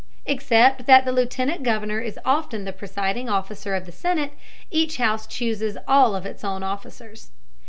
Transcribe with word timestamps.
Except 0.25 0.87
that 0.87 1.05
the 1.05 1.11
lieutenant 1.11 1.61
governor 1.61 1.99
is 1.99 2.17
often 2.25 2.65
the 2.65 2.73
presiding 2.73 3.29
officer 3.29 3.75
of 3.75 3.85
the 3.85 3.91
senate, 3.91 4.31
each 4.71 4.97
house 4.97 5.27
chooses 5.27 5.77
all 5.87 6.15
of 6.15 6.25
its 6.25 6.43
own 6.43 6.63
officers. 6.63 7.29